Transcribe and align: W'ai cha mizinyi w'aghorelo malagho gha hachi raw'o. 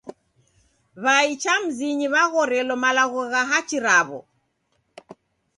W'ai 1.03 1.29
cha 1.41 1.53
mizinyi 1.61 2.07
w'aghorelo 2.13 2.75
malagho 2.83 3.21
gha 3.31 3.41
hachi 3.49 3.77
raw'o. 3.85 4.19